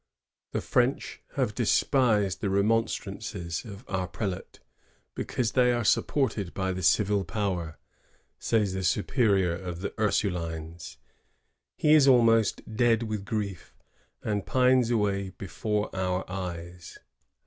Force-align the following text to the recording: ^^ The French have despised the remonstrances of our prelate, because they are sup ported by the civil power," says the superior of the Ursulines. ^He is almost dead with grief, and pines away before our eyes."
^^ 0.49 0.51
The 0.51 0.61
French 0.61 1.21
have 1.35 1.53
despised 1.53 2.41
the 2.41 2.49
remonstrances 2.49 3.63
of 3.63 3.85
our 3.87 4.07
prelate, 4.07 4.59
because 5.13 5.51
they 5.51 5.71
are 5.73 5.83
sup 5.83 6.07
ported 6.07 6.55
by 6.55 6.71
the 6.71 6.81
civil 6.81 7.23
power," 7.23 7.77
says 8.39 8.73
the 8.73 8.83
superior 8.83 9.53
of 9.53 9.81
the 9.81 9.91
Ursulines. 10.01 10.97
^He 11.79 11.93
is 11.95 12.07
almost 12.07 12.63
dead 12.75 13.03
with 13.03 13.25
grief, 13.25 13.75
and 14.23 14.43
pines 14.47 14.89
away 14.89 15.33
before 15.37 15.95
our 15.95 16.27
eyes." 16.27 16.97